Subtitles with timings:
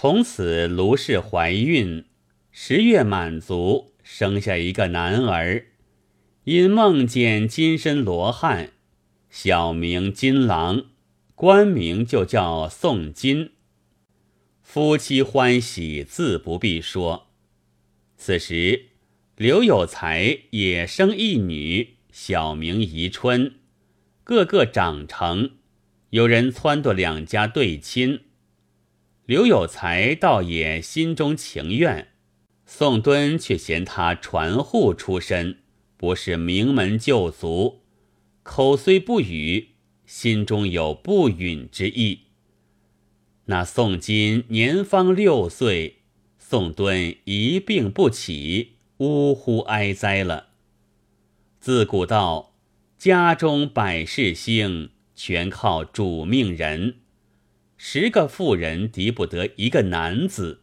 [0.00, 2.04] 从此卢氏怀孕，
[2.52, 5.66] 十月满足，生下一个男儿，
[6.44, 8.70] 因梦见金身罗汉，
[9.28, 10.84] 小名金郎，
[11.34, 13.50] 官名就叫宋金。
[14.62, 17.26] 夫妻欢喜，自不必说。
[18.16, 18.90] 此时
[19.34, 23.56] 刘有才也生一女，小名宜春，
[24.22, 25.56] 个个长成，
[26.10, 28.20] 有人撺掇两家对亲。
[29.28, 32.08] 刘有才倒也心中情愿，
[32.64, 35.58] 宋敦却嫌他传户出身，
[35.98, 37.82] 不是名门旧族，
[38.42, 39.72] 口虽不语，
[40.06, 42.20] 心中有不允之意。
[43.44, 45.98] 那宋金年方六岁，
[46.38, 50.46] 宋敦一病不起，呜呼哀哉了。
[51.60, 52.54] 自古道
[52.96, 57.00] 家中百事兴，全靠主命人。
[57.80, 60.62] 十个妇人敌不得一个男子。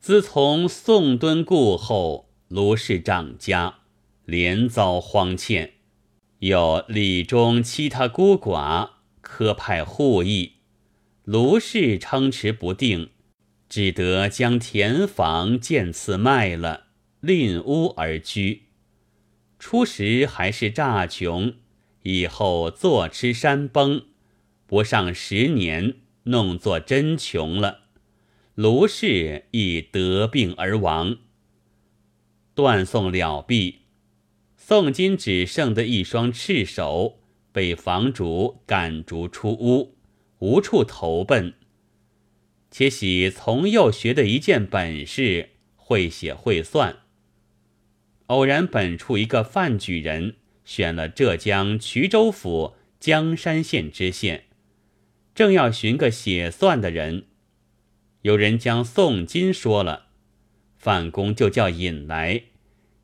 [0.00, 3.80] 自从宋敦故后，卢氏长家
[4.24, 5.74] 连遭荒欠，
[6.38, 8.88] 有李中欺他孤寡，
[9.22, 10.54] 苛派户役，
[11.24, 13.10] 卢氏称持不定，
[13.68, 16.86] 只得将田房渐次卖了，
[17.20, 18.62] 另屋而居。
[19.58, 21.52] 初时还是乍穷，
[22.02, 24.06] 以后坐吃山崩，
[24.66, 25.96] 不上十年。
[26.24, 27.80] 弄作真穷了，
[28.54, 31.18] 卢氏亦得病而亡。
[32.54, 33.80] 断送了毕，
[34.56, 37.18] 宋金只剩得一双赤手，
[37.52, 39.96] 被房主赶逐出屋，
[40.38, 41.52] 无处投奔。
[42.70, 47.00] 且喜从幼学的一件本事，会写会算。
[48.28, 54.44] 偶然本处一个范举人，选了浙江衢州府江山县知县。
[55.34, 57.26] 正要寻个写算的人，
[58.22, 60.06] 有人将宋金说了，
[60.76, 62.44] 范公就叫引来，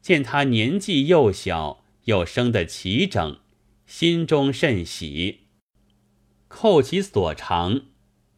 [0.00, 3.40] 见他年纪幼小，又生得齐整，
[3.84, 5.40] 心中甚喜，
[6.46, 7.82] 扣其所长，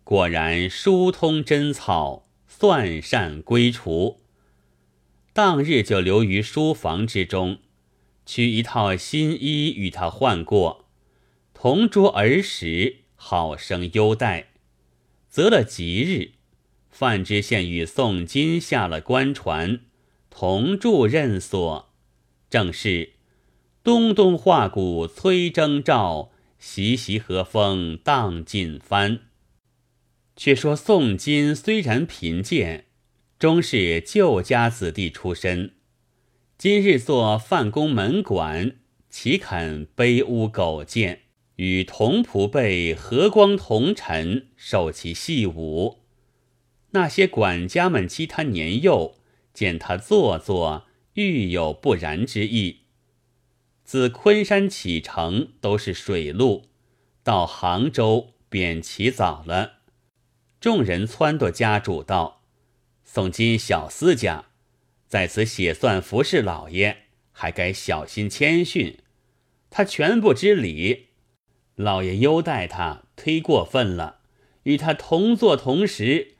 [0.05, 4.23] 果然疏通真草，算善归除。
[5.35, 7.59] 当日就留于书房之中，
[8.25, 10.87] 取一套新衣与他换过，
[11.53, 13.02] 同桌儿时。
[13.25, 14.49] 好生优待，
[15.29, 16.33] 择了吉日，
[16.91, 19.79] 范知县与宋金下了官船，
[20.29, 21.93] 同住任所。
[22.51, 23.13] 正是
[23.85, 29.21] 东东画鼓催征兆，习习和风荡锦帆。
[30.35, 32.87] 却说宋金虽然贫贱，
[33.39, 35.75] 终是旧家子弟出身。
[36.59, 38.73] 今日做范公门管，
[39.09, 41.22] 岂肯卑污苟贱？
[41.57, 46.01] 与同仆辈和光同尘，受其戏舞。
[46.91, 49.17] 那些管家们欺他年幼，
[49.55, 52.81] 见他做作，愈有不然之意。
[53.85, 56.71] 自昆山启程都是水路，
[57.23, 59.81] 到杭州便起早了。
[60.61, 62.43] 众人撺掇家主道
[63.05, 64.47] ：“宋金小厮家
[65.07, 68.99] 在此写算服侍老爷，还该小心谦逊。
[69.69, 71.09] 他全不知礼。”
[71.77, 74.19] 老爷优待他，忒过分了。
[74.65, 76.37] 与他同坐同食，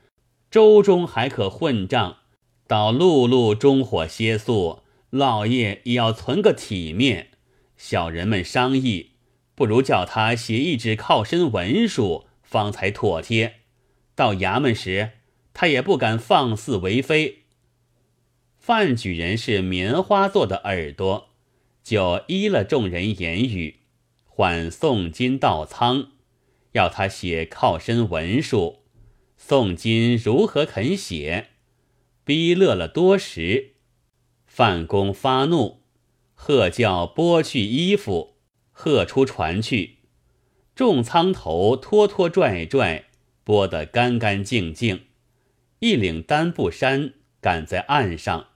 [0.51, 2.19] 粥中还可混账。
[2.67, 7.29] 到路路中火歇宿，老爷也要存个体面。
[7.77, 9.11] 小人们商议，
[9.55, 13.57] 不如叫他写一纸靠身文书，方才妥帖。
[14.15, 15.11] 到衙门时，
[15.53, 17.39] 他也不敢放肆为非。
[18.59, 21.31] 范举人是棉花做的耳朵，
[21.83, 23.81] 就依了众人言语。
[24.35, 26.13] 唤宋金到仓，
[26.73, 28.79] 要他写靠身文书。
[29.37, 31.49] 宋金如何肯写？
[32.25, 33.75] 逼乐了多时，
[34.47, 35.83] 范公发怒，
[36.33, 38.37] 喝叫剥去衣服，
[38.71, 39.99] 喝出船去。
[40.75, 43.11] 众仓头拖拖拽拽，
[43.45, 45.09] 剥得干干净净，
[45.81, 47.13] 一领单布衫
[47.43, 48.47] 赶在岸上，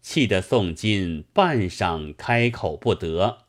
[0.00, 3.41] 气得宋金半晌开口不得。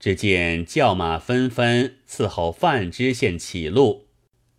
[0.00, 4.06] 只见轿马纷纷伺候范知县起路，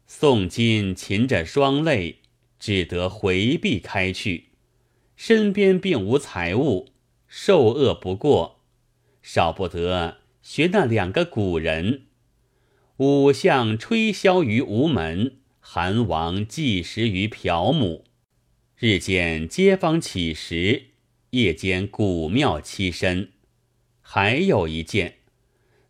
[0.06, 2.18] 宋金噙着双泪，
[2.59, 4.50] 只得回避开去。
[5.15, 6.89] 身边并无财物，
[7.27, 8.59] 受饿不过，
[9.21, 12.07] 少不得学那两个古人：
[12.97, 18.03] 武相吹箫于吴门，韩王计时于朴母。
[18.77, 20.88] 日间街坊乞食，
[21.30, 23.31] 夜间古庙栖身。
[24.01, 25.19] 还有一件。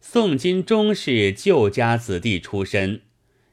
[0.02, 3.02] 宋金终是旧家子弟出身，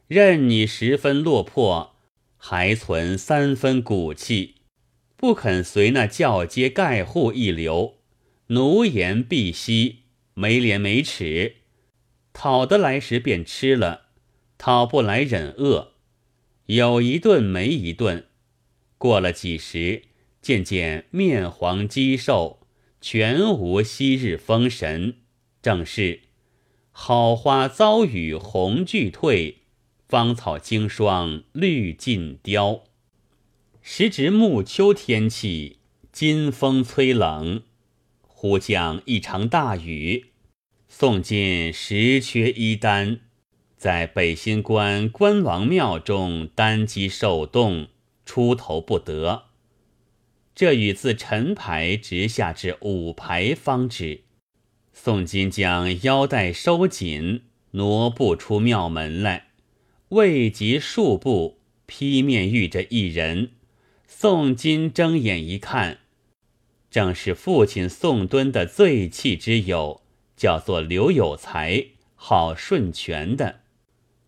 [0.07, 1.95] 任你十分落魄，
[2.37, 4.55] 还存三分骨气，
[5.15, 7.97] 不肯随那教街盖户一流，
[8.47, 10.03] 奴颜婢膝，
[10.33, 11.57] 没廉没耻。
[12.31, 14.07] 讨得来时便吃了，
[14.57, 15.93] 讨不来忍饿，
[16.67, 18.25] 有一顿没一顿。
[18.97, 20.03] 过了几时，
[20.41, 22.61] 渐渐面黄肌瘦，
[23.01, 25.15] 全无昔日风神。
[25.61, 26.21] 正是
[26.99, 29.59] 好花遭雨红俱退，
[30.09, 32.83] 芳草经霜绿尽凋。
[33.83, 35.77] 时值暮秋天气，
[36.11, 37.61] 金风吹冷，
[38.23, 40.31] 忽降一场大雨。
[40.89, 43.19] 宋金实缺衣单，
[43.77, 47.89] 在北新关关王庙中单机受冻，
[48.25, 49.43] 出头不得。
[50.55, 54.23] 这雨自陈牌直下至五牌方止。
[54.99, 59.49] 宋金将腰带收紧，挪步出庙门来，
[60.09, 63.51] 未及数步，劈面遇着一人。
[64.07, 65.99] 宋金睁眼一看，
[66.89, 70.01] 正是父亲宋敦的最气之友。
[70.35, 71.85] 叫做刘有才，
[72.15, 73.61] 号顺全的。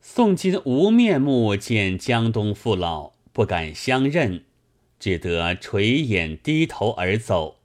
[0.02, 4.44] 宋金无面目见江东父老，不敢相认，
[5.00, 7.59] 只得垂眼低头而走。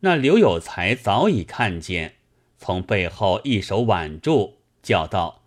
[0.00, 2.16] 那刘有才早已看见，
[2.56, 5.42] 从背后一手挽住，叫道：“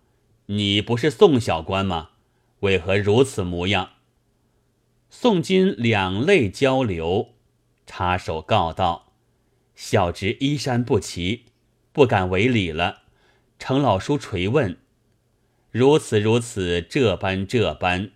[0.46, 2.10] 你不是宋小官吗？
[2.60, 3.90] 为何如此模样？”
[5.10, 7.34] 宋金两泪交流，
[7.86, 9.12] 插手告道
[9.74, 11.46] ：“小侄衣衫不齐。”
[11.92, 13.02] 不敢违礼了，
[13.56, 14.76] 程老叔垂问
[15.70, 18.10] ：“如此如此，这般这般，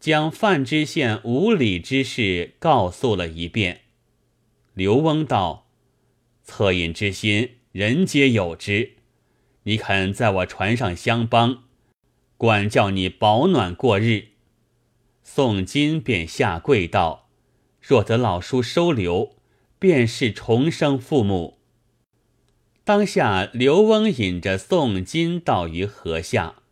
[0.00, 3.82] 将范知县无礼之事告诉了一遍。”
[4.72, 5.66] 刘翁道
[6.48, 8.94] ：“恻隐之心，人皆有之。
[9.64, 11.64] 你肯在我船上相帮，
[12.38, 14.28] 管教你保暖过日。”
[15.22, 17.28] 宋金便下跪道
[17.82, 19.36] ：“若得老叔收留，
[19.78, 21.58] 便是重生父母。”
[22.82, 26.62] 当下，刘翁引着宋金到于河下。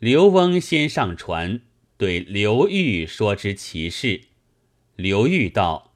[0.00, 1.60] 刘翁先上船，
[1.96, 4.22] 对刘裕说之其事。
[4.96, 5.94] 刘裕道：“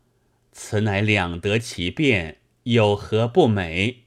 [0.52, 4.04] 此乃两得其便，有何不美？”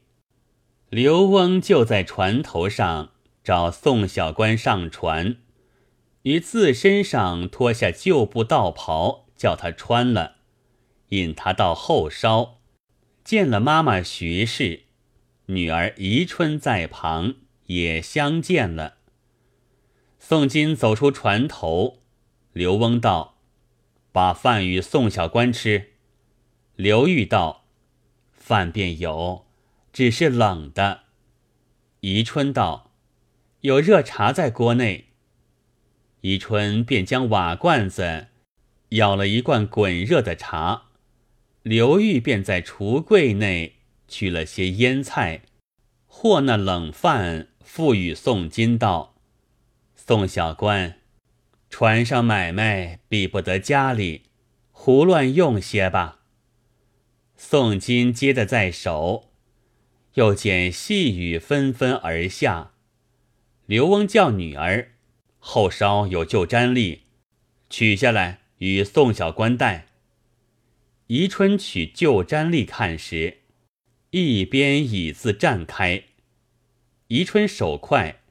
[0.89, 3.13] 刘翁就在船头上
[3.43, 5.37] 找宋小官上船，
[6.21, 10.35] 于自身上脱下旧布道袍，叫他穿了，
[11.09, 12.59] 引他到后梢，
[13.23, 14.83] 见了妈妈徐氏。
[15.47, 17.35] 女儿宜春在旁
[17.65, 18.97] 也相见了。
[20.17, 21.99] 宋金走出船头，
[22.53, 23.39] 刘翁道
[24.13, 25.93] ：“把饭与宋小官吃。”
[26.77, 27.62] 刘玉道
[28.45, 29.45] ：“饭便有，
[29.93, 31.03] 只是冷的。”
[32.01, 32.91] 宜春道
[33.61, 35.05] ：“有热茶在锅内。”
[36.19, 38.27] 宜春便将瓦罐子
[38.89, 40.89] 舀了一罐滚热的茶，
[41.61, 43.77] 刘玉便在橱柜内。
[44.05, 45.41] 取了些腌菜，
[46.05, 49.15] 和那冷饭，付与宋金道
[49.95, 50.99] ：“宋小官，
[51.69, 54.25] 船上买卖比不得家里，
[54.71, 56.19] 胡乱用些吧。”
[57.45, 59.29] 宋金接得在手，
[60.13, 62.71] 又见细雨纷纷而下。
[63.65, 64.93] 刘翁叫女儿
[65.39, 67.01] 后梢有旧毡笠，
[67.69, 69.87] 取下来与宋小官带。
[71.07, 73.39] 宜春取旧毡笠看时。
[74.11, 76.03] 一边椅子站开，
[77.09, 78.21] 宜春手快，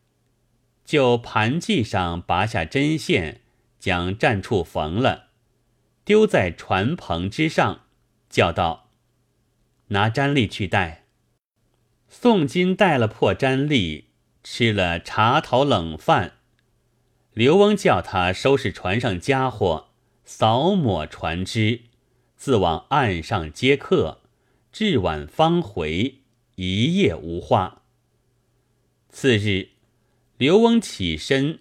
[0.87, 3.43] 就盘髻上拔下针线，
[3.79, 5.29] 将站处缝了，
[6.03, 7.83] 丢在船棚之上，
[8.31, 8.82] 叫道
[9.93, 11.07] ：“拿毡笠去戴。”
[12.09, 14.09] 宋金带了破毡笠，
[14.45, 16.35] 吃了茶桃冷饭。
[17.33, 19.89] 刘翁叫他收拾船上家伙，
[20.25, 21.81] 扫抹船只，
[22.37, 24.19] 自往岸上接客。
[24.71, 26.23] 至晚方回，
[26.57, 27.83] 一夜无话。
[29.09, 29.69] 次日，
[30.39, 31.61] 刘翁起身，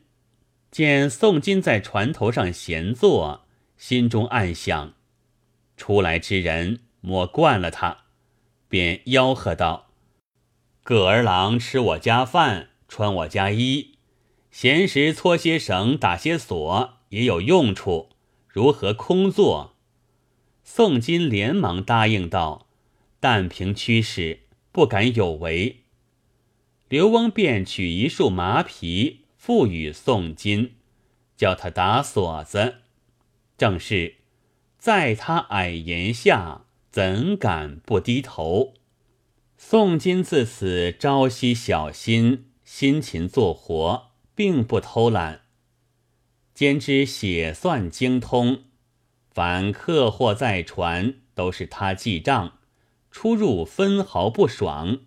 [0.69, 3.45] 见宋金在船头上闲坐，
[3.77, 4.93] 心中暗想：
[5.77, 8.05] 出来之人莫惯了他，
[8.71, 9.89] 便吆喝道
[10.81, 13.97] ：“葛儿郎吃我家饭，穿我家衣，
[14.49, 18.11] 闲时搓些绳，打些锁，也有用处。
[18.47, 19.75] 如何空坐？”
[20.63, 22.69] 宋金连忙答应道。
[23.19, 24.39] 但凭驱使，
[24.71, 25.81] 不敢有违。
[26.87, 30.75] 刘翁便取一束麻皮，付与宋金，
[31.35, 32.77] 叫他打锁子。
[33.57, 34.15] 正是，
[34.79, 38.73] 在他矮檐下，怎敢不低头？
[39.57, 45.43] 宋金自此朝夕小心，辛勤做活，并不偷懒。
[46.53, 48.63] 兼之写算精通，
[49.29, 52.57] 凡客货在船都是他记账，
[53.09, 54.99] 出入分毫不爽。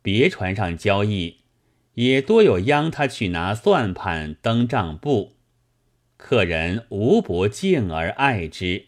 [0.00, 1.40] 别船上交易，
[1.94, 5.34] 也多有央他去拿算盘登账簿，
[6.16, 8.86] 客人无不敬而爱之，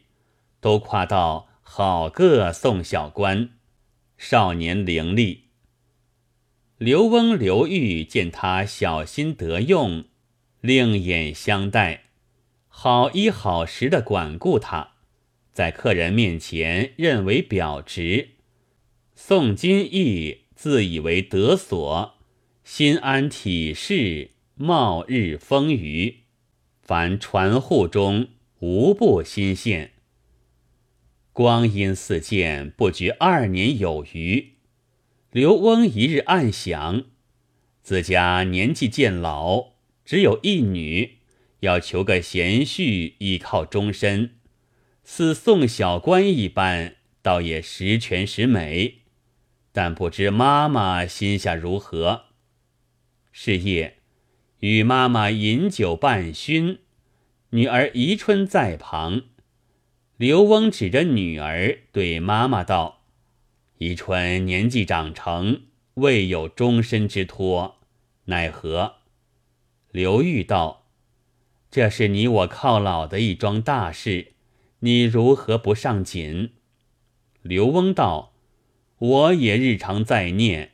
[0.60, 3.50] 都夸道：“好个宋小官，
[4.16, 5.40] 少年伶俐。”
[6.78, 10.06] 刘翁、刘裕见他小心得用，
[10.62, 12.04] 另眼相待，
[12.68, 14.94] 好衣好食的管顾他，
[15.52, 18.30] 在客人面前认为表直。
[19.14, 22.14] 宋金义自以为得所，
[22.64, 26.14] 心安体适，茂日丰腴，
[26.80, 29.90] 凡传户中无不心羡。
[31.38, 34.54] 光阴似箭，不觉二年有余。
[35.30, 37.04] 刘翁一日暗想，
[37.80, 41.18] 自家年纪渐老，只有一女，
[41.60, 44.32] 要求个贤婿依靠终身，
[45.04, 49.02] 似宋小官一般，倒也十全十美。
[49.70, 52.24] 但不知妈妈心下如何。
[53.30, 53.98] 是夜，
[54.58, 56.78] 与妈妈饮酒半醺，
[57.50, 59.22] 女儿宜春在旁，
[60.18, 63.02] 刘翁指着女儿对妈妈道。
[63.78, 65.62] 宜春年纪长成，
[65.94, 67.76] 未有终身之托，
[68.24, 68.96] 奈何？
[69.92, 70.86] 刘玉道
[71.70, 74.32] ：“这是你我靠老的一桩大事，
[74.80, 76.50] 你如何不上紧？”
[77.42, 78.32] 刘翁道
[78.98, 80.72] ：“我也日常在念，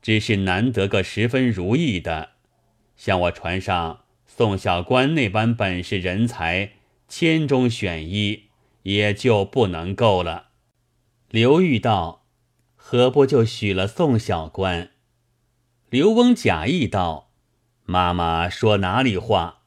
[0.00, 2.34] 只是难得个十分如意的，
[2.96, 6.74] 像我船上宋小官那般本事人才，
[7.08, 8.44] 千中选一，
[8.86, 10.50] 也就不能够了。”
[11.30, 12.22] 刘玉道。
[12.88, 14.90] 何不就许了宋小官？
[15.90, 17.32] 刘翁假意道
[17.82, 19.62] ：“妈妈说哪里话？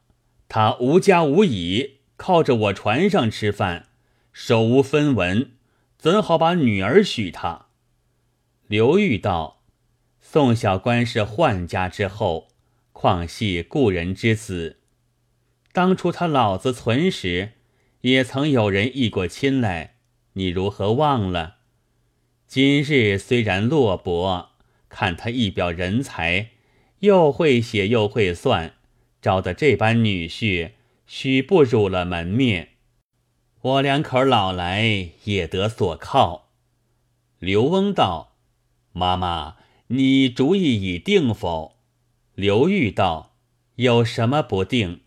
[0.47, 3.89] 他无家无倚，靠着我船上吃饭，
[4.31, 5.51] 手无分文，
[5.97, 7.65] 怎好把女儿许他？”
[8.67, 9.63] 刘玉道
[10.21, 12.47] ：“宋小官是宦家之后，
[12.93, 14.79] 况系故人之子。
[15.73, 17.55] 当初他老子存时，
[18.01, 19.95] 也曾有人议过亲来，
[20.33, 21.57] 你如何忘了？”
[22.47, 24.49] 今日虽然落魄，
[24.89, 26.49] 看他一表人才，
[26.99, 28.73] 又会写又会算，
[29.21, 30.71] 招得这般女婿，
[31.05, 32.69] 许不辱了门面。
[33.61, 36.49] 我两口老来也得所靠。
[37.37, 38.37] 刘翁道
[38.93, 41.75] ：“妈妈，你主意已定否？”
[42.35, 43.35] 刘玉道
[43.75, 45.01] ：“有什么不定？”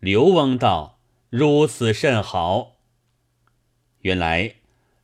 [0.00, 0.99] 刘翁道
[1.30, 2.76] ：“如此甚好。”
[4.02, 4.56] 原来。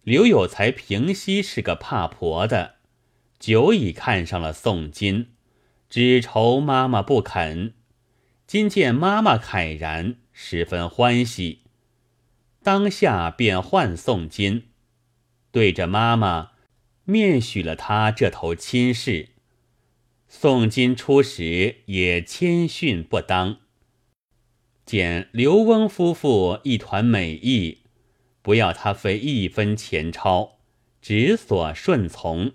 [0.02, 2.76] 刘有才平息是个怕婆的，
[3.40, 5.30] 久已看上了宋金，
[5.90, 7.74] 只愁妈妈不肯。
[8.46, 11.62] 今见妈妈慨然，十分欢喜，
[12.62, 14.68] 当下便唤宋金，
[15.50, 16.52] 对着妈妈
[17.02, 19.30] 面许了他这头亲事。
[20.28, 23.58] 宋金初时也谦逊不当，
[24.86, 27.82] 见刘翁夫妇一团美意。
[28.40, 30.60] 不要他费一分钱钞，
[31.02, 32.52] 只所顺从。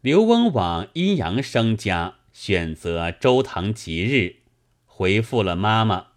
[0.00, 4.40] 刘翁往阴阳生家，选择周堂吉日，
[4.84, 6.08] 回复了妈妈，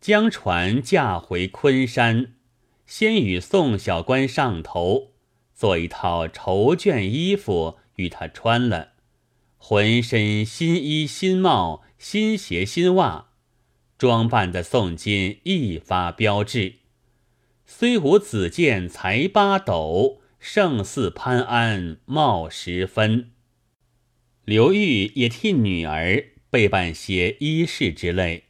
[0.00, 2.34] 将船驾回昆山，
[2.86, 5.10] 先与宋小官上头，
[5.52, 8.92] 做一套绸绢衣服与他穿了，
[9.56, 13.29] 浑身新衣新帽新鞋新袜，
[14.00, 16.76] 装扮的宋金一发标致。
[17.66, 23.32] 虽无子建才八斗，胜似潘安貌十分。
[24.46, 28.44] 刘裕也替女儿备办些衣饰之类。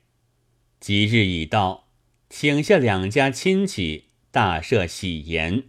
[0.79, 1.89] 吉日已到，
[2.29, 5.65] 请下两家亲戚，大设喜筵，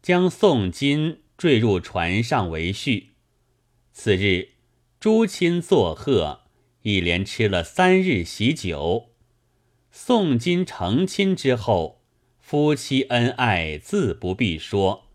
[0.00, 3.06] 将宋金坠入船上为婿。
[3.92, 4.50] 次日，
[5.00, 6.42] 诸亲作贺，
[6.82, 9.10] 一连吃了三日喜酒。
[9.90, 11.98] 宋金成亲之后。
[12.40, 15.10] 夫妻恩爱自不必说，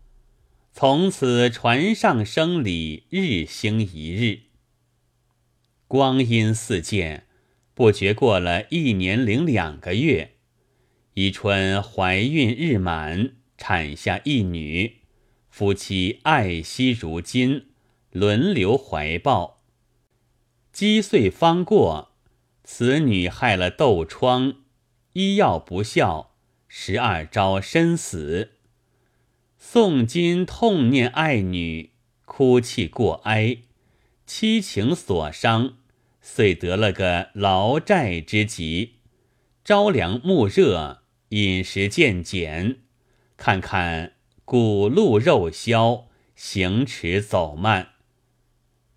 [0.72, 4.42] 从此船上生理日兴一日。
[5.88, 7.26] 光阴似箭，
[7.74, 10.34] 不觉过了一年零两个月。
[11.14, 14.98] 宜春怀孕日满，产下一女，
[15.50, 17.70] 夫妻爱惜如金，
[18.12, 19.53] 轮流怀抱。
[20.74, 22.10] 积岁方过，
[22.64, 24.54] 此女害了痘疮，
[25.12, 26.32] 医药不效。
[26.66, 28.54] 十二朝身死，
[29.56, 31.92] 宋金痛念爱女，
[32.24, 33.58] 哭泣过哀，
[34.26, 35.76] 七情所伤，
[36.20, 38.94] 遂得了个劳债之疾，
[39.64, 42.78] 朝凉暮热，饮食渐减，
[43.36, 44.14] 看看
[44.44, 47.90] 骨露肉消，行迟走慢。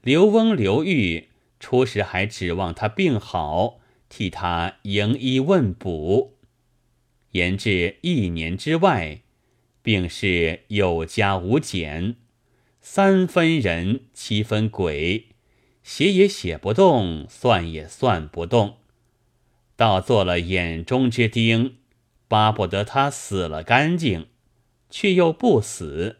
[0.01, 1.29] 刘翁刘裕
[1.69, 6.37] 初时还指望他病好，替他迎医问补，
[7.31, 9.19] 延至一年之外，
[9.81, 12.15] 病是有加无减，
[12.79, 15.25] 三分人七分鬼。
[15.83, 18.77] 写也写不动，算也算不动，
[19.75, 21.79] 倒做了眼中之钉，
[22.29, 24.27] 巴不得他死了干净，
[24.89, 26.19] 却又不死。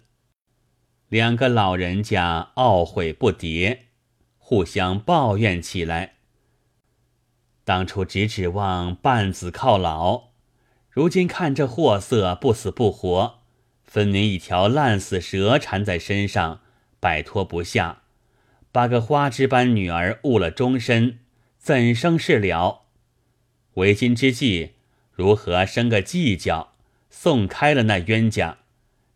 [1.08, 3.78] 两个老人家懊悔不迭，
[4.50, 6.14] 互相抱怨起来。
[7.66, 10.30] 当初只指望半子靠老，
[10.90, 13.42] 如今看这货色不死不活，
[13.84, 16.62] 分明一条烂死蛇缠在身上，
[17.02, 18.04] 摆脱不下。
[18.72, 21.20] 把个花枝般女儿误了终身，
[21.58, 22.84] 怎生是了？
[23.74, 24.76] 为今之计，
[25.12, 26.72] 如何生个计较，
[27.10, 28.60] 送开了那冤家，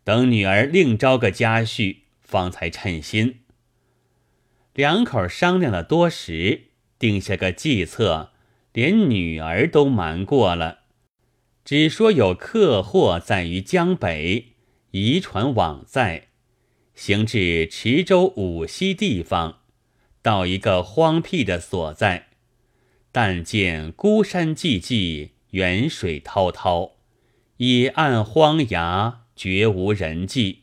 [0.03, 3.40] 等女儿另招个家婿，方才称心。
[4.73, 8.31] 两口商量了多时，定下个计策，
[8.71, 10.79] 连女儿都瞒过了，
[11.65, 14.53] 只说有客货在于江北，
[14.91, 16.27] 移船往在。
[16.95, 19.59] 行至池州五溪地方，
[20.21, 22.27] 到一个荒僻的所在，
[23.11, 26.93] 但见孤山寂寂，远水滔滔，
[27.57, 30.59] 野岸荒崖，绝无人迹。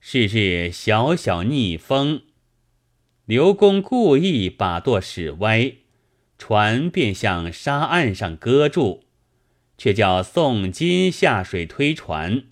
[0.00, 2.22] 是日小小逆风，
[3.28, 5.74] 刘公故意把舵使歪，
[6.38, 9.04] 船便向沙岸上搁住，
[9.76, 12.44] 却叫宋金下水推船。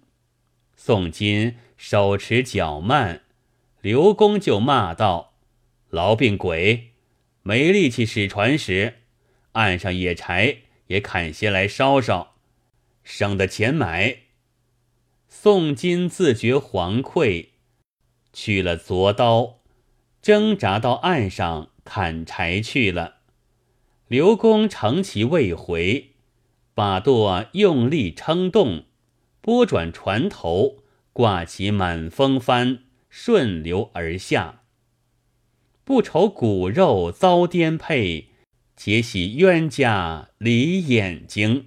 [0.76, 1.56] 宋金。
[1.78, 3.22] 手持脚慢，
[3.82, 5.34] 刘公就骂道
[5.92, 6.92] ：“痨病鬼，
[7.42, 8.94] 没力气使船时，
[9.52, 12.34] 岸上野柴也砍些来烧烧，
[13.04, 14.20] 省得钱买。”
[15.28, 17.50] 宋金自觉惶愧，
[18.32, 19.55] 取了凿刀，
[20.26, 23.18] 挣扎到岸上砍柴去了。
[24.08, 26.14] 刘公乘其未回，
[26.74, 28.86] 把舵用力撑动，
[29.40, 30.78] 拨转船头。
[31.12, 34.62] 挂起满风帆，顺流而下。
[35.84, 38.30] 不愁骨肉遭颠沛，
[38.76, 41.66] 且喜冤家离眼睛。